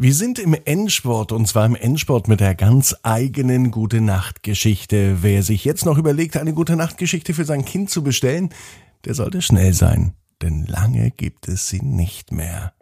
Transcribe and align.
Wir 0.00 0.14
sind 0.14 0.38
im 0.38 0.54
Endsport 0.54 1.32
und 1.32 1.48
zwar 1.48 1.66
im 1.66 1.74
Endsport 1.74 2.28
mit 2.28 2.38
der 2.38 2.54
ganz 2.54 2.94
eigenen 3.02 3.72
Gute 3.72 4.00
Nacht 4.00 4.44
Geschichte. 4.44 5.24
Wer 5.24 5.42
sich 5.42 5.64
jetzt 5.64 5.84
noch 5.84 5.98
überlegt, 5.98 6.36
eine 6.36 6.54
Gute 6.54 6.76
Nacht 6.76 6.98
Geschichte 6.98 7.34
für 7.34 7.44
sein 7.44 7.64
Kind 7.64 7.90
zu 7.90 8.04
bestellen, 8.04 8.50
der 9.04 9.14
sollte 9.14 9.42
schnell 9.42 9.74
sein, 9.74 10.12
denn 10.40 10.66
lange 10.66 11.10
gibt 11.10 11.48
es 11.48 11.66
sie 11.66 11.82
nicht 11.82 12.30
mehr. 12.30 12.74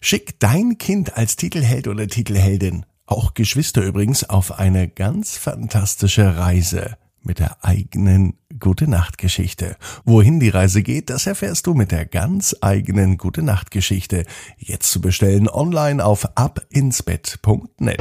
Schick 0.00 0.40
dein 0.40 0.78
Kind 0.78 1.18
als 1.18 1.36
Titelheld 1.36 1.86
oder 1.86 2.08
Titelheldin, 2.08 2.86
auch 3.04 3.34
Geschwister 3.34 3.82
übrigens, 3.82 4.24
auf 4.24 4.58
eine 4.58 4.88
ganz 4.88 5.36
fantastische 5.36 6.38
Reise 6.38 6.96
mit 7.20 7.40
der 7.40 7.62
eigenen 7.62 8.38
Gute 8.64 8.88
Nacht 8.88 9.18
Geschichte. 9.18 9.76
Wohin 10.06 10.40
die 10.40 10.48
Reise 10.48 10.82
geht, 10.82 11.10
das 11.10 11.26
erfährst 11.26 11.66
du 11.66 11.74
mit 11.74 11.92
der 11.92 12.06
ganz 12.06 12.56
eigenen 12.62 13.18
Gute 13.18 13.42
Nacht 13.42 13.70
Geschichte. 13.70 14.24
Jetzt 14.56 14.90
zu 14.90 15.02
bestellen 15.02 15.50
online 15.50 16.02
auf 16.02 16.26
abinsbett.net. 16.34 18.00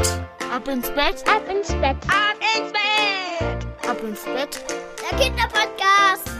Ab 0.55 0.65
ins 0.69 0.87
Bett, 0.87 1.21
ab 1.27 1.43
ins 1.53 1.67
Bett, 1.67 1.97
ab 2.07 2.39
ins 2.55 2.71
Bett, 2.71 3.67
ab 3.89 3.97
ins 4.07 4.23
Bett. 4.23 4.63
Der 5.11 5.19
Kinderpodcast. 5.19 6.31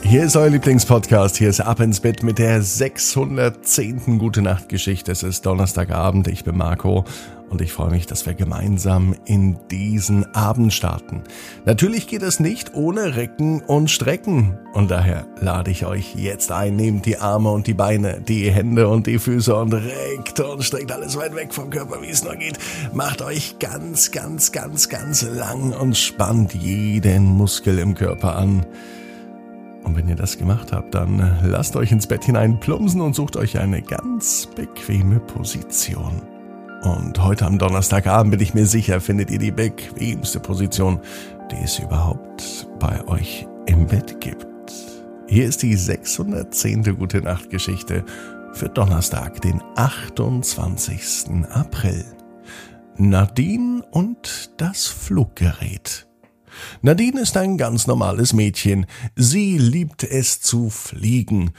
Hier 0.00 0.24
ist 0.24 0.36
euer 0.36 0.48
Lieblingspodcast. 0.48 1.36
Hier 1.36 1.50
ist 1.50 1.60
Ab 1.60 1.80
ins 1.80 2.00
Bett 2.00 2.22
mit 2.22 2.38
der 2.38 2.62
610. 2.62 4.18
Gute 4.18 4.40
Nacht 4.40 4.70
Geschichte. 4.70 5.12
Es 5.12 5.22
ist 5.22 5.44
Donnerstagabend. 5.44 6.26
Ich 6.28 6.44
bin 6.44 6.56
Marco 6.56 7.04
und 7.50 7.62
ich 7.62 7.72
freue 7.72 7.90
mich, 7.90 8.06
dass 8.06 8.26
wir 8.26 8.34
gemeinsam 8.34 9.14
in 9.24 9.58
diesen 9.70 10.34
Abend 10.34 10.72
starten. 10.72 11.22
Natürlich 11.64 12.06
geht 12.06 12.22
es 12.22 12.40
nicht 12.40 12.74
ohne 12.74 13.16
Recken 13.16 13.62
und 13.62 13.90
Strecken. 13.90 14.58
Und 14.74 14.90
daher 14.90 15.26
lade 15.40 15.70
ich 15.70 15.86
euch 15.86 16.14
jetzt 16.14 16.52
ein. 16.52 16.76
Nehmt 16.76 17.06
die 17.06 17.18
Arme 17.18 17.50
und 17.50 17.66
die 17.66 17.74
Beine, 17.74 18.20
die 18.20 18.50
Hände 18.50 18.88
und 18.88 19.06
die 19.06 19.18
Füße 19.18 19.54
und 19.54 19.72
reckt 19.72 20.40
und 20.40 20.62
streckt 20.62 20.92
alles 20.92 21.16
weit 21.16 21.34
weg 21.34 21.54
vom 21.54 21.70
Körper, 21.70 22.02
wie 22.02 22.10
es 22.10 22.22
nur 22.22 22.36
geht. 22.36 22.58
Macht 22.92 23.22
euch 23.22 23.58
ganz, 23.58 24.10
ganz, 24.10 24.52
ganz, 24.52 24.88
ganz 24.90 25.22
lang 25.22 25.72
und 25.72 25.96
spannt 25.96 26.52
jeden 26.54 27.24
Muskel 27.24 27.78
im 27.78 27.94
Körper 27.94 28.36
an. 28.36 28.66
Und 29.84 29.96
wenn 29.96 30.08
ihr 30.08 30.16
das 30.16 30.36
gemacht 30.36 30.72
habt, 30.72 30.94
dann 30.94 31.38
lasst 31.44 31.74
euch 31.76 31.92
ins 31.92 32.06
Bett 32.06 32.24
hinein 32.24 32.60
plumpsen 32.60 33.00
und 33.00 33.14
sucht 33.14 33.36
euch 33.36 33.58
eine 33.58 33.80
ganz 33.80 34.46
bequeme 34.54 35.18
Position. 35.18 36.20
Und 36.82 37.22
heute 37.22 37.44
am 37.44 37.58
Donnerstagabend 37.58 38.30
bin 38.30 38.40
ich 38.40 38.54
mir 38.54 38.66
sicher, 38.66 39.00
findet 39.00 39.30
ihr 39.30 39.38
die 39.38 39.50
bequemste 39.50 40.38
Position, 40.38 41.00
die 41.50 41.64
es 41.64 41.78
überhaupt 41.78 42.68
bei 42.78 43.06
euch 43.08 43.46
im 43.66 43.86
Bett 43.86 44.20
gibt. 44.20 44.46
Hier 45.26 45.46
ist 45.46 45.62
die 45.62 45.74
610. 45.74 46.96
Gute 46.96 47.20
Nacht 47.20 47.50
Geschichte 47.50 48.04
für 48.52 48.68
Donnerstag, 48.68 49.40
den 49.42 49.60
28. 49.74 51.46
April. 51.50 52.04
Nadine 52.96 53.82
und 53.90 54.52
das 54.56 54.86
Fluggerät. 54.86 56.06
Nadine 56.82 57.20
ist 57.20 57.36
ein 57.36 57.58
ganz 57.58 57.86
normales 57.86 58.32
Mädchen. 58.32 58.86
Sie 59.16 59.58
liebt 59.58 60.04
es 60.04 60.40
zu 60.40 60.70
fliegen. 60.70 61.52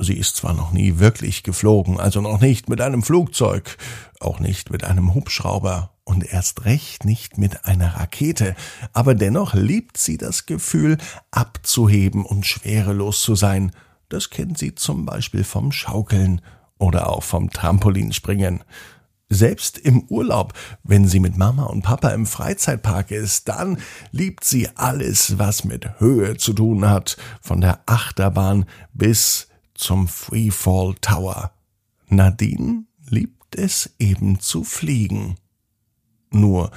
Sie 0.00 0.14
ist 0.14 0.36
zwar 0.36 0.54
noch 0.54 0.72
nie 0.72 1.00
wirklich 1.00 1.42
geflogen, 1.42 1.98
also 1.98 2.20
noch 2.20 2.40
nicht 2.40 2.68
mit 2.68 2.80
einem 2.80 3.02
Flugzeug, 3.02 3.76
auch 4.20 4.38
nicht 4.38 4.70
mit 4.70 4.84
einem 4.84 5.12
Hubschrauber 5.12 5.90
und 6.04 6.24
erst 6.24 6.64
recht 6.64 7.04
nicht 7.04 7.36
mit 7.36 7.64
einer 7.64 7.96
Rakete, 7.96 8.54
aber 8.92 9.16
dennoch 9.16 9.54
liebt 9.54 9.98
sie 9.98 10.16
das 10.16 10.46
Gefühl, 10.46 10.98
abzuheben 11.32 12.24
und 12.24 12.46
schwerelos 12.46 13.22
zu 13.22 13.34
sein. 13.34 13.72
Das 14.08 14.30
kennt 14.30 14.56
sie 14.56 14.76
zum 14.76 15.04
Beispiel 15.04 15.42
vom 15.42 15.72
Schaukeln 15.72 16.42
oder 16.78 17.10
auch 17.10 17.24
vom 17.24 17.50
Trampolinspringen. 17.50 18.62
Selbst 19.28 19.78
im 19.78 20.04
Urlaub, 20.04 20.54
wenn 20.84 21.08
sie 21.08 21.20
mit 21.20 21.36
Mama 21.36 21.64
und 21.64 21.82
Papa 21.82 22.10
im 22.10 22.24
Freizeitpark 22.24 23.10
ist, 23.10 23.48
dann 23.48 23.78
liebt 24.12 24.44
sie 24.44 24.68
alles, 24.76 25.38
was 25.38 25.64
mit 25.64 26.00
Höhe 26.00 26.36
zu 26.36 26.52
tun 26.52 26.88
hat, 26.88 27.16
von 27.42 27.60
der 27.60 27.80
Achterbahn 27.86 28.64
bis 28.94 29.47
zum 29.78 30.08
Freefall 30.08 30.94
Tower. 31.00 31.52
Nadine 32.08 32.84
liebt 33.08 33.56
es 33.56 33.94
eben 33.98 34.40
zu 34.40 34.64
fliegen. 34.64 35.36
Nur 36.30 36.70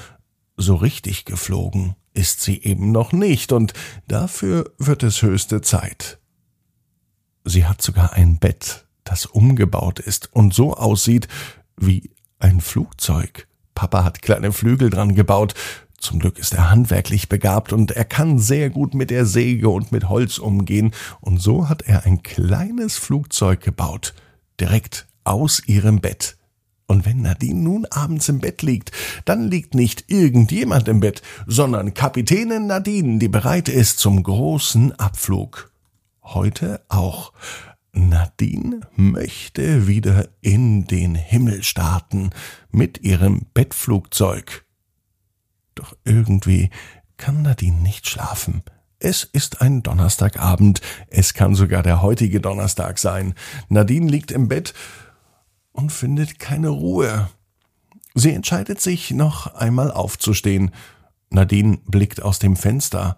so 0.56 0.76
richtig 0.76 1.26
geflogen 1.26 1.96
ist 2.14 2.42
sie 2.42 2.62
eben 2.62 2.92
noch 2.92 3.12
nicht, 3.12 3.52
und 3.52 3.74
dafür 4.08 4.72
wird 4.78 5.04
es 5.04 5.22
höchste 5.22 5.62
Zeit. 5.62 6.20
Sie 7.44 7.66
hat 7.66 7.82
sogar 7.82 8.14
ein 8.14 8.38
Bett, 8.38 8.86
das 9.04 9.26
umgebaut 9.26 10.00
ist 10.00 10.34
und 10.34 10.54
so 10.54 10.76
aussieht 10.76 11.28
wie 11.78 12.12
ein 12.40 12.62
Flugzeug. 12.62 13.48
Papa 13.74 14.04
hat 14.04 14.22
kleine 14.22 14.52
Flügel 14.52 14.90
dran 14.90 15.16
gebaut. 15.16 15.56
Zum 16.02 16.18
Glück 16.18 16.40
ist 16.40 16.56
er 16.56 16.72
handwerklich 16.72 17.30
begabt 17.30 17.72
und 17.72 17.92
er 17.92 18.06
kann 18.06 18.40
sehr 18.40 18.72
gut 18.72 18.96
mit 18.96 19.12
der 19.12 19.28
Säge 19.28 19.70
und 19.70 19.92
mit 19.92 20.10
Holz 20.10 20.40
umgehen. 20.40 20.94
Und 21.20 21.40
so 21.40 21.70
hat 21.70 21.84
er 21.84 22.06
ein 22.06 22.24
kleines 22.24 22.98
Flugzeug 22.98 23.62
gebaut. 23.62 24.16
Direkt 24.60 25.08
aus 25.24 25.62
ihrem 25.68 26.02
Bett. 26.02 26.38
Und 26.88 27.06
wenn 27.06 27.22
Nadine 27.22 27.62
nun 27.62 27.86
abends 27.86 28.28
im 28.30 28.40
Bett 28.40 28.64
liegt, 28.64 28.92
dann 29.26 29.50
liegt 29.50 29.76
nicht 29.76 30.06
irgendjemand 30.08 30.88
im 30.88 31.02
Bett, 31.02 31.22
sondern 31.46 31.94
Kapitänin 31.94 32.66
Nadine, 32.66 33.20
die 33.20 33.30
bereit 33.30 33.70
ist 33.70 34.00
zum 34.00 34.24
großen 34.24 34.94
Abflug. 35.00 35.72
Heute 36.24 36.84
auch. 36.90 37.32
Nadine 37.94 38.82
möchte 38.96 39.86
wieder 39.88 40.30
in 40.42 40.88
den 40.88 41.14
Himmel 41.14 41.62
starten 41.62 42.32
mit 42.72 43.04
ihrem 43.04 43.46
Bettflugzeug. 43.54 44.66
Doch 45.76 45.96
irgendwie 46.04 46.70
kann 47.18 47.42
Nadine 47.44 47.82
nicht 47.82 48.10
schlafen. 48.10 48.64
Es 49.00 49.24
ist 49.24 49.62
ein 49.62 49.82
Donnerstagabend, 49.82 50.82
es 51.08 51.34
kann 51.34 51.56
sogar 51.56 51.82
der 51.82 52.02
heutige 52.02 52.40
Donnerstag 52.40 53.00
sein. 53.00 53.34
Nadine 53.68 54.10
liegt 54.10 54.32
im 54.32 54.48
Bett 54.48 54.74
und 55.72 55.92
findet 55.92 56.40
keine 56.40 56.70
Ruhe. 56.70 57.30
Sie 58.14 58.32
entscheidet 58.32 58.82
sich, 58.82 59.12
noch 59.12 59.56
einmal 59.56 59.92
aufzustehen. 59.92 60.72
Nadine 61.30 61.80
blickt 61.86 62.22
aus 62.22 62.40
dem 62.40 62.56
Fenster 62.56 63.18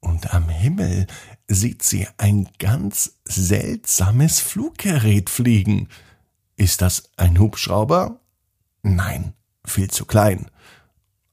und 0.00 0.34
am 0.34 0.50
Himmel 0.50 1.06
sieht 1.48 1.82
sie 1.82 2.06
ein 2.18 2.48
ganz 2.58 3.18
seltsames 3.24 4.40
Fluggerät 4.40 5.30
fliegen. 5.30 5.88
Ist 6.56 6.82
das 6.82 7.10
ein 7.16 7.38
Hubschrauber? 7.38 8.20
Nein, 8.82 9.32
viel 9.64 9.90
zu 9.90 10.04
klein. 10.04 10.50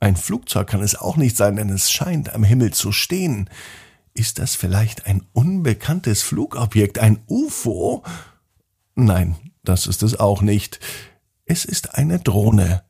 Ein 0.01 0.15
Flugzeug 0.15 0.67
kann 0.67 0.81
es 0.81 0.95
auch 0.95 1.15
nicht 1.15 1.37
sein, 1.37 1.55
denn 1.55 1.69
es 1.69 1.91
scheint 1.91 2.33
am 2.33 2.43
Himmel 2.43 2.73
zu 2.73 2.91
stehen. 2.91 3.49
Ist 4.15 4.39
das 4.39 4.55
vielleicht 4.55 5.05
ein 5.05 5.23
unbekanntes 5.31 6.23
Flugobjekt, 6.23 6.97
ein 6.97 7.19
UFO? 7.27 8.03
Nein, 8.95 9.35
das 9.63 9.85
ist 9.85 10.01
es 10.01 10.19
auch 10.19 10.41
nicht. 10.41 10.79
Es 11.45 11.65
ist 11.65 11.95
eine 11.95 12.19
Drohne. 12.19 12.81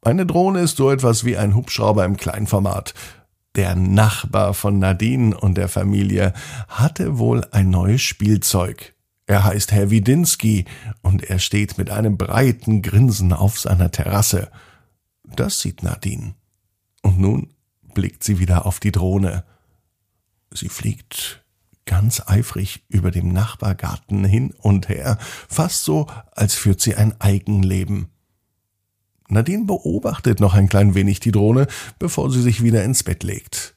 Eine 0.00 0.26
Drohne 0.26 0.60
ist 0.60 0.76
so 0.76 0.92
etwas 0.92 1.24
wie 1.24 1.36
ein 1.36 1.56
Hubschrauber 1.56 2.04
im 2.04 2.16
Kleinformat. 2.16 2.94
Der 3.56 3.74
Nachbar 3.74 4.54
von 4.54 4.78
Nadine 4.78 5.36
und 5.36 5.56
der 5.56 5.68
Familie 5.68 6.32
hatte 6.68 7.18
wohl 7.18 7.44
ein 7.50 7.70
neues 7.70 8.00
Spielzeug. 8.00 8.94
Er 9.26 9.42
heißt 9.42 9.72
Herr 9.72 9.90
Widinski 9.90 10.66
und 11.02 11.24
er 11.24 11.40
steht 11.40 11.78
mit 11.78 11.90
einem 11.90 12.16
breiten 12.16 12.80
Grinsen 12.80 13.32
auf 13.32 13.58
seiner 13.58 13.90
Terrasse. 13.90 14.52
Das 15.24 15.60
sieht 15.60 15.82
Nadine. 15.82 16.34
Und 17.02 17.18
nun 17.18 17.54
blickt 17.94 18.24
sie 18.24 18.38
wieder 18.38 18.66
auf 18.66 18.80
die 18.80 18.92
Drohne. 18.92 19.44
Sie 20.52 20.68
fliegt 20.68 21.44
ganz 21.86 22.22
eifrig 22.26 22.84
über 22.88 23.10
dem 23.10 23.32
Nachbargarten 23.32 24.24
hin 24.24 24.54
und 24.58 24.88
her, 24.88 25.18
fast 25.48 25.84
so, 25.84 26.06
als 26.32 26.54
führt 26.54 26.80
sie 26.80 26.94
ein 26.94 27.20
Eigenleben. 27.20 28.10
Nadine 29.28 29.64
beobachtet 29.64 30.40
noch 30.40 30.54
ein 30.54 30.68
klein 30.68 30.94
wenig 30.94 31.20
die 31.20 31.32
Drohne, 31.32 31.66
bevor 31.98 32.30
sie 32.30 32.42
sich 32.42 32.62
wieder 32.62 32.84
ins 32.84 33.02
Bett 33.02 33.22
legt. 33.22 33.76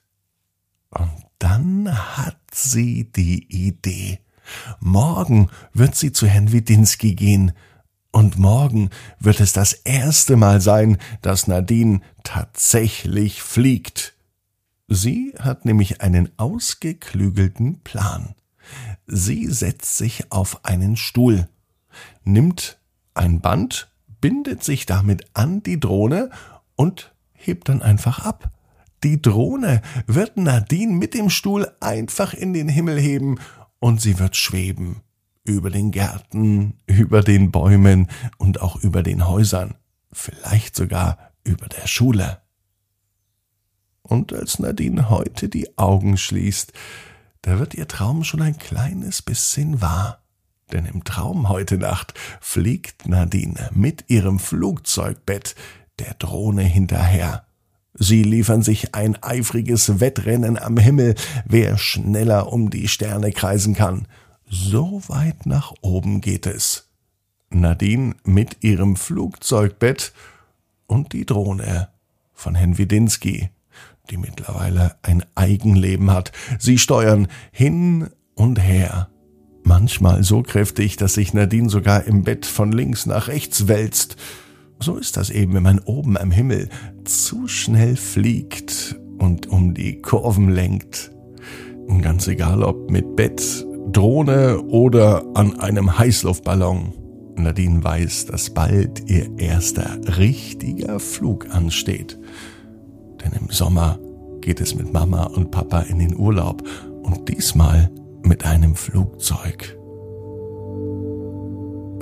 Und 0.89 1.25
dann 1.39 1.89
hat 2.18 2.39
sie 2.51 3.12
die 3.12 3.45
Idee. 3.51 4.19
Morgen 4.80 5.50
wird 5.74 5.95
sie 5.95 6.12
zu 6.12 6.27
Herrn 6.27 6.51
Widinski 6.51 7.15
gehen. 7.15 7.53
Und 8.13 8.38
morgen 8.39 8.92
wird 9.19 9.42
es 9.42 9.51
das 9.51 9.74
erste 9.74 10.38
Mal 10.38 10.62
sein, 10.62 10.98
dass 11.21 11.48
Nadine 11.48 12.00
tatsächlich 12.24 13.42
fliegt. 13.42 14.13
Sie 14.88 15.33
hat 15.38 15.65
nämlich 15.65 16.00
einen 16.00 16.30
ausgeklügelten 16.38 17.81
Plan. 17.81 18.36
Sie 19.07 19.48
setzt 19.48 19.98
sich 19.98 20.31
auf 20.31 20.63
einen 20.63 20.95
Stuhl, 20.95 21.50
nimmt 22.24 22.77
ein 23.13 23.42
Band 23.42 23.89
bindet 24.24 24.63
sich 24.63 24.86
damit 24.86 25.25
an 25.33 25.63
die 25.63 25.81
Drohne 25.81 26.30
und 26.77 27.13
hebt 27.33 27.68
dann 27.68 27.81
einfach 27.81 28.25
ab. 28.25 28.51
Die 29.04 29.21
Drohne 29.21 29.81
wird 30.07 30.38
Nadine 30.38 30.94
mit 30.94 31.13
dem 31.13 31.30
Stuhl 31.30 31.69
einfach 31.81 32.33
in 32.33 32.54
den 32.54 32.69
Himmel 32.69 32.98
heben 32.98 33.38
und 33.80 34.00
sie 34.00 34.19
wird 34.19 34.38
schweben. 34.38 35.01
über 35.45 35.69
den 35.69 35.92
Gärten, 35.92 36.75
über 36.98 37.22
den 37.22 37.51
Bäumen 37.51 38.07
und 38.38 38.62
auch 38.62 38.75
über 38.78 39.04
den 39.04 39.28
Häusern, 39.28 39.75
vielleicht 40.12 40.75
sogar 40.75 41.18
über 41.44 41.68
der 41.68 41.88
Schule. 41.88 42.42
Und 44.01 44.34
als 44.34 44.60
Nadine 44.60 45.10
heute 45.10 45.50
die 45.50 45.78
Augen 45.78 46.18
schließt, 46.18 46.74
da 47.42 47.60
wird 47.60 47.74
ihr 47.74 47.88
Traum 47.88 48.24
schon 48.24 48.42
ein 48.42 48.57
kleines 48.57 49.22
bisschen 49.22 49.81
wahr. 49.81 50.24
Denn 50.72 50.86
im 50.86 51.04
Traum 51.04 51.50
heute 51.50 51.78
Nacht 51.78 52.13
fliegt 52.42 53.07
Nadine 53.07 53.69
mit 53.74 54.06
ihrem 54.10 54.39
Flugzeugbett 54.39 55.56
der 56.00 56.13
Drohne 56.16 56.63
hinterher. 56.63 57.46
Sie 57.94 58.24
liefern 58.24 58.63
sich 58.63 58.96
ein 58.96 59.22
eifriges 59.22 60.00
Wettrennen 60.00 60.57
am 60.57 60.78
Himmel, 60.78 61.16
wer 61.46 61.78
schneller 61.78 62.51
um 62.51 62.69
die 62.69 62.88
Sterne 62.88 63.31
kreisen 63.31 63.75
kann. 63.75 64.07
So 64.50 65.01
weit 65.07 65.45
nach 65.45 65.74
oben 65.81 66.22
geht 66.22 66.45
es. 66.45 66.90
Nadine 67.50 68.16
mit 68.24 68.63
ihrem 68.63 68.95
Flugzeugbett 68.95 70.13
und 70.88 71.13
die 71.13 71.25
Drohne 71.25 71.90
von 72.34 72.56
Herrn 72.56 72.78
Widinski, 72.78 73.50
die 74.10 74.18
mittlerweile 74.18 74.95
ein 75.01 75.24
Eigenleben 75.36 76.12
hat. 76.12 76.31
Sie 76.60 76.78
steuern 76.78 77.28
hin 77.51 78.10
und 78.36 78.62
her. 78.62 79.10
Manchmal 79.63 80.24
so 80.24 80.44
kräftig, 80.44 80.98
dass 80.98 81.13
sich 81.13 81.34
Nadine 81.34 81.69
sogar 81.69 82.04
im 82.04 82.24
Bett 82.24 82.46
von 82.46 82.72
links 82.72 83.06
nach 83.06 83.28
rechts 83.28 83.68
wälzt. 83.68 84.18
So 84.80 84.98
ist 84.98 85.16
das 85.16 85.30
eben, 85.30 85.54
wenn 85.54 85.63
man 85.63 85.80
oben 85.80 86.18
am 86.18 86.31
Himmel 86.31 86.69
zu 87.06 87.48
schnell 87.48 87.96
fliegt 87.96 89.00
und 89.19 89.48
um 89.48 89.74
die 89.74 90.01
Kurven 90.01 90.50
lenkt. 90.50 91.12
Ganz 92.01 92.28
egal 92.28 92.63
ob 92.63 92.92
mit 92.92 93.16
Bett, 93.16 93.66
Drohne 93.94 94.62
oder 94.63 95.24
an 95.36 95.60
einem 95.60 95.98
Heißluftballon. 95.98 96.94
Nadine 97.36 97.84
weiß, 97.84 98.25
dass 98.25 98.50
bald 98.50 99.10
ihr 99.10 99.38
erster 99.38 100.00
richtiger 100.18 101.00
Flug 101.00 101.50
ansteht. 101.51 102.19
Denn 103.24 103.31
im 103.40 103.50
Sommer 103.50 104.00
geht 104.42 104.60
es 104.62 104.75
mit 104.75 104.92
Mama 104.92 105.25
und 105.25 105.51
Papa 105.51 105.81
in 105.81 106.00
den 106.00 106.18
Urlaub 106.18 106.63
und 107.04 107.30
diesmal 107.30 107.90
mit 108.24 108.45
einem 108.45 108.75
Flugzeug. 108.75 109.78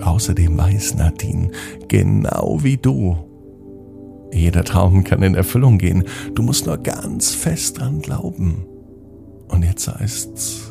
Außerdem 0.03 0.57
weiß 0.57 0.95
Nadine, 0.95 1.51
genau 1.87 2.59
wie 2.63 2.77
du, 2.77 3.17
jeder 4.33 4.63
Traum 4.63 5.03
kann 5.03 5.23
in 5.23 5.35
Erfüllung 5.35 5.77
gehen. 5.77 6.05
Du 6.33 6.41
musst 6.41 6.65
nur 6.65 6.77
ganz 6.77 7.35
fest 7.35 7.79
dran 7.79 7.99
glauben. 7.99 8.65
Und 9.49 9.63
jetzt 9.63 9.87
heißt's, 9.87 10.70